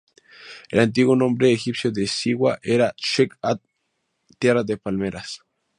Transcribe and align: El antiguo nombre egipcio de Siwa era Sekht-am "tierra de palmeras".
El 0.69 0.79
antiguo 0.79 1.15
nombre 1.15 1.51
egipcio 1.51 1.91
de 1.91 2.07
Siwa 2.07 2.57
era 2.63 2.95
Sekht-am 2.97 3.59
"tierra 4.39 4.63
de 4.63 4.75
palmeras". 4.77 5.41